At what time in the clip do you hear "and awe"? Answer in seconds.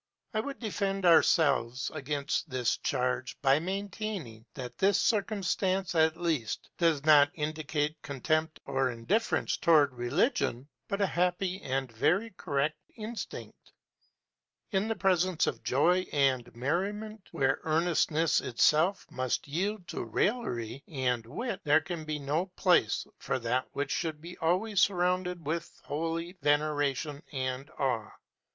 27.31-28.09